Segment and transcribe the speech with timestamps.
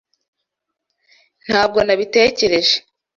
[1.45, 2.75] Ntabwo nabitekereje?